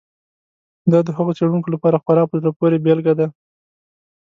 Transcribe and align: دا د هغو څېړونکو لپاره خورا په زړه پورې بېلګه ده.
دا 0.91 0.99
د 1.07 1.09
هغو 1.17 1.31
څېړونکو 1.37 1.67
لپاره 1.75 2.01
خورا 2.03 2.23
په 2.27 2.35
زړه 2.41 2.51
پورې 2.59 2.77
بېلګه 2.85 3.13
ده. 3.19 3.27